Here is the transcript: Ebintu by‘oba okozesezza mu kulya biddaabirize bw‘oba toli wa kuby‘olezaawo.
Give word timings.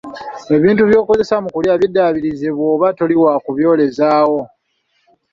Ebintu 0.55 0.81
by‘oba 0.89 1.01
okozesezza 1.03 1.43
mu 1.43 1.49
kulya 1.55 1.73
biddaabirize 1.81 2.47
bw‘oba 2.57 2.87
toli 2.97 3.15
wa 3.23 3.33
kuby‘olezaawo. 3.43 4.41